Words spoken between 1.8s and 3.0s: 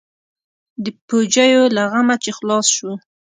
غمه چې خلاص سو.